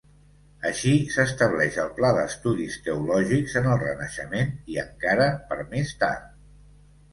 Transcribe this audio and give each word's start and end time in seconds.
Així 0.69 0.93
s'estableix 1.15 1.77
el 1.83 1.91
pla 1.99 2.09
d'estudis 2.19 2.79
teològics 2.87 3.55
en 3.63 3.69
el 3.75 3.79
renaixement 3.85 4.59
i 4.75 4.83
encara 4.87 5.31
per 5.53 5.63
més 5.77 5.97
tard. 6.05 6.29